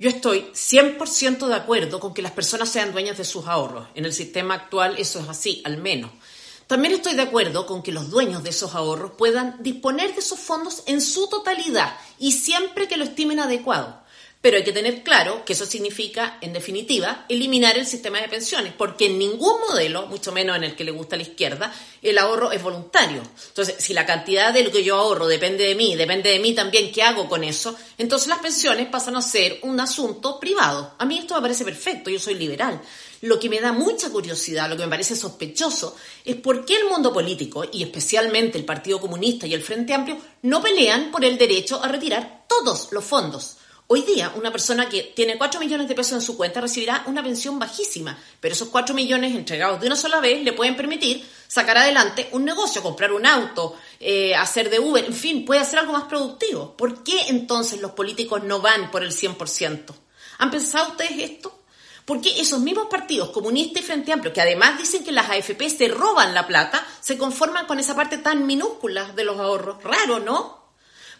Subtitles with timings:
[0.00, 3.86] Yo estoy 100% de acuerdo con que las personas sean dueñas de sus ahorros.
[3.94, 6.10] En el sistema actual eso es así, al menos.
[6.66, 10.38] También estoy de acuerdo con que los dueños de esos ahorros puedan disponer de esos
[10.38, 13.99] fondos en su totalidad y siempre que lo estimen adecuado.
[14.40, 18.72] Pero hay que tener claro que eso significa, en definitiva, eliminar el sistema de pensiones,
[18.72, 22.16] porque en ningún modelo, mucho menos en el que le gusta a la izquierda, el
[22.16, 23.22] ahorro es voluntario.
[23.48, 26.54] Entonces, si la cantidad de lo que yo ahorro depende de mí, depende de mí
[26.54, 30.94] también qué hago con eso, entonces las pensiones pasan a ser un asunto privado.
[30.96, 32.80] A mí esto me parece perfecto, yo soy liberal.
[33.20, 35.94] Lo que me da mucha curiosidad, lo que me parece sospechoso,
[36.24, 40.16] es por qué el mundo político, y especialmente el Partido Comunista y el Frente Amplio,
[40.40, 43.58] no pelean por el derecho a retirar todos los fondos.
[43.92, 47.24] Hoy día, una persona que tiene 4 millones de pesos en su cuenta recibirá una
[47.24, 51.76] pensión bajísima, pero esos 4 millones entregados de una sola vez le pueden permitir sacar
[51.76, 55.92] adelante un negocio, comprar un auto, eh, hacer de Uber, en fin, puede hacer algo
[55.92, 56.76] más productivo.
[56.76, 59.92] ¿Por qué entonces los políticos no van por el 100%?
[60.38, 61.64] ¿Han pensado ustedes esto?
[62.04, 65.68] ¿Por qué esos mismos partidos, comunistas y Frente Amplio, que además dicen que las AFP
[65.68, 69.82] se roban la plata, se conforman con esa parte tan minúscula de los ahorros?
[69.82, 70.59] Raro, ¿no?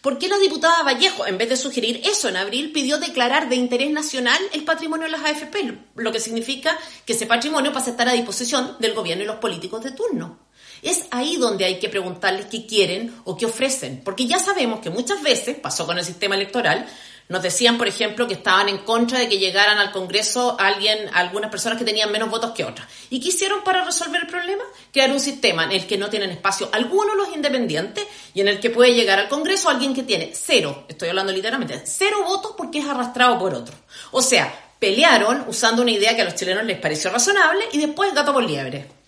[0.01, 3.57] ¿Por qué la diputada Vallejo, en vez de sugerir eso en abril, pidió declarar de
[3.57, 5.77] interés nacional el patrimonio de las AFP?
[5.97, 9.37] Lo que significa que ese patrimonio pasa a estar a disposición del gobierno y los
[9.37, 10.39] políticos de turno.
[10.81, 14.89] Es ahí donde hay que preguntarles qué quieren o qué ofrecen, porque ya sabemos que
[14.89, 16.87] muchas veces, pasó con el sistema electoral,
[17.31, 21.49] nos decían, por ejemplo, que estaban en contra de que llegaran al Congreso alguien, algunas
[21.49, 22.89] personas que tenían menos votos que otras.
[23.09, 24.65] ¿Y qué hicieron para resolver el problema?
[24.93, 28.59] Crear un sistema en el que no tienen espacio alguno los independientes y en el
[28.59, 32.81] que puede llegar al Congreso alguien que tiene cero, estoy hablando literalmente, cero votos porque
[32.81, 33.77] es arrastrado por otro.
[34.11, 38.13] O sea, pelearon usando una idea que a los chilenos les pareció razonable y después
[38.13, 39.00] gato por liebre.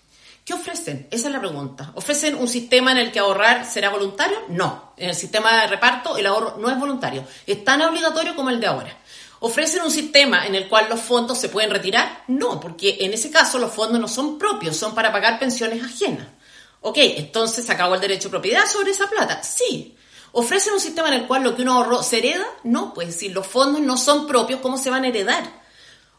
[0.45, 1.07] ¿Qué ofrecen?
[1.09, 1.93] Esa es la pregunta.
[1.95, 4.37] ¿Ofrecen un sistema en el que ahorrar será voluntario?
[4.49, 4.93] No.
[4.97, 7.25] En el sistema de reparto el ahorro no es voluntario.
[7.47, 8.97] Es tan obligatorio como el de ahora.
[9.39, 12.23] ¿Ofrecen un sistema en el cual los fondos se pueden retirar?
[12.27, 16.27] No, porque en ese caso los fondos no son propios, son para pagar pensiones ajenas.
[16.81, 19.41] Ok, entonces ¿se acabó el derecho de propiedad sobre esa plata?
[19.43, 19.97] Sí.
[20.33, 22.45] ¿Ofrecen un sistema en el cual lo que uno ahorró se hereda?
[22.63, 25.62] No, pues si los fondos no son propios, ¿cómo se van a heredar?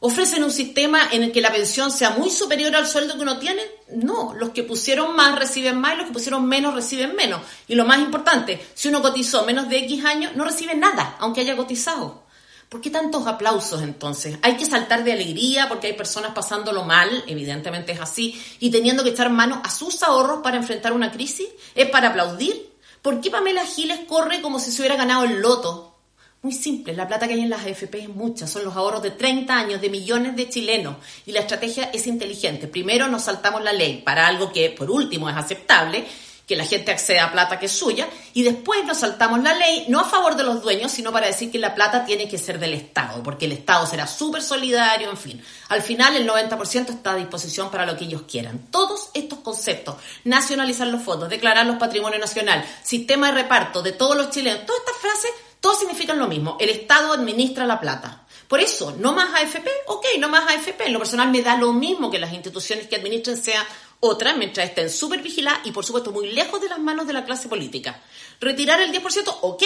[0.07, 3.39] ¿Ofrecen un sistema en el que la pensión sea muy superior al sueldo que uno
[3.39, 3.63] tiene?
[3.89, 7.41] No, los que pusieron más reciben más y los que pusieron menos reciben menos.
[7.69, 11.41] Y lo más importante, si uno cotizó menos de X años, no recibe nada, aunque
[11.41, 12.23] haya cotizado.
[12.69, 14.37] ¿Por qué tantos aplausos entonces?
[14.43, 19.05] Hay que saltar de alegría porque hay personas pasándolo mal, evidentemente es así, y teniendo
[19.05, 21.49] que echar mano a sus ahorros para enfrentar una crisis.
[21.75, 22.75] ¿Es para aplaudir?
[23.01, 25.94] ¿Por qué Pamela Giles corre como si se hubiera ganado el loto?
[26.45, 29.13] Muy simple, la plata que hay en las AFP es mucha, son los ahorros de
[29.13, 32.69] 30 años de millones de chilenos y la estrategia es inteligente.
[32.69, 36.05] Primero nos saltamos la ley para algo que por último es aceptable,
[36.47, 39.87] que la gente acceda a plata que es suya, y después nos saltamos la ley
[39.89, 42.59] no a favor de los dueños, sino para decir que la plata tiene que ser
[42.59, 45.43] del Estado, porque el Estado será súper solidario, en fin.
[45.71, 48.67] Al final el 90% está a disposición para lo que ellos quieran.
[48.71, 54.15] Todos estos conceptos, nacionalizar los fondos, declarar los patrimonios nacional, sistema de reparto de todos
[54.15, 56.59] los chilenos, todas estas frases todos significan lo mismo.
[56.61, 58.27] El Estado administra la plata.
[58.49, 60.89] Por eso, no más AFP, ok, no más AFP.
[60.89, 63.65] En lo personal me da lo mismo que las instituciones que administren sean
[64.05, 67.25] otras mientras estén súper vigiladas y, por supuesto, muy lejos de las manos de la
[67.25, 68.03] clase política.
[68.41, 69.63] Retirar el 10%, ok,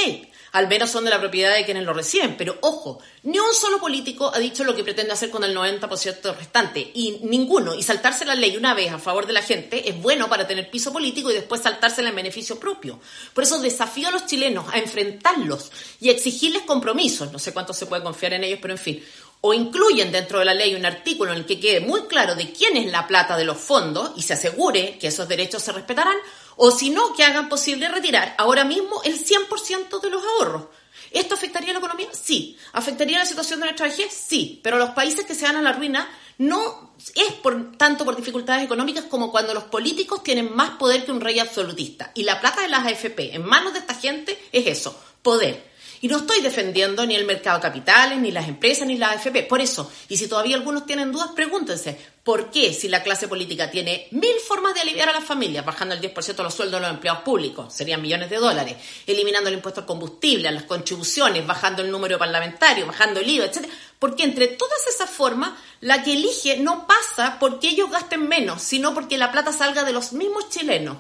[0.53, 3.81] al menos son de la propiedad de quienes lo reciben, pero ojo, ni un solo
[3.81, 8.25] político ha dicho lo que pretende hacer con el 90% restante, y ninguno, y saltarse
[8.25, 11.31] la ley una vez a favor de la gente es bueno para tener piso político
[11.31, 13.01] y después saltársela en beneficio propio.
[13.35, 17.73] Por eso desafío a los chilenos a enfrentarlos y a exigirles compromisos, no sé cuánto
[17.73, 19.05] se puede confiar en ellos, pero en fin,
[19.41, 22.53] o incluyen dentro de la ley un artículo en el que quede muy claro de
[22.53, 26.17] quién es la plata de los fondos y se asegure que esos derechos se respetarán,
[26.57, 30.65] o si no, que hagan posible retirar ahora mismo el 100% de los ahorros.
[31.11, 32.09] ¿Esto afectaría a la economía?
[32.13, 32.59] Sí.
[32.73, 34.13] ¿Afectaría la situación de nuestra vejez?
[34.13, 34.61] Sí.
[34.63, 38.65] Pero los países que se van a la ruina no es por tanto por dificultades
[38.65, 42.13] económicas como cuando los políticos tienen más poder que un rey absolutista.
[42.15, 45.68] Y la plata de las AFP en manos de esta gente es eso, poder.
[46.01, 49.43] Y no estoy defendiendo ni el mercado de capitales, ni las empresas, ni la AFP.
[49.45, 53.71] Por eso, y si todavía algunos tienen dudas, pregúntense, ¿por qué si la clase política
[53.71, 56.87] tiene mil formas de aliviar a las familias, bajando el 10% de los sueldos de
[56.87, 61.47] los empleados públicos, serían millones de dólares, eliminando el impuesto al combustible, a las contribuciones,
[61.47, 63.75] bajando el número de parlamentarios, bajando el IVA, etcétera?
[63.99, 68.95] Porque entre todas esas formas, la que elige no pasa porque ellos gasten menos, sino
[68.95, 70.99] porque la plata salga de los mismos chilenos.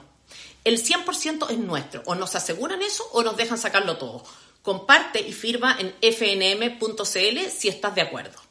[0.65, 2.03] El 100% es nuestro.
[2.07, 4.25] O nos aseguran eso o nos dejan sacarlo todo.
[4.69, 8.48] Comparte y firma en fnm.cl si estás de acuerdo.